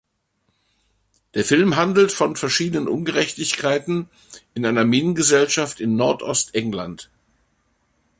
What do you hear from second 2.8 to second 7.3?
Ungerechtigkeiten in einer Minengesellschaft in Nordostengland.